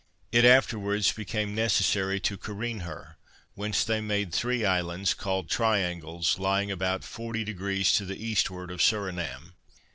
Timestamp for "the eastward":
8.05-8.71